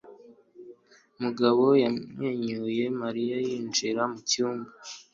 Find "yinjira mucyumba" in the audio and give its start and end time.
3.47-4.69